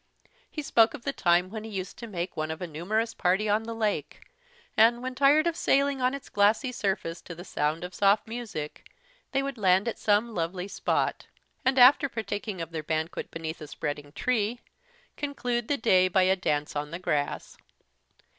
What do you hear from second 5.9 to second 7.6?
on its glassy surface to the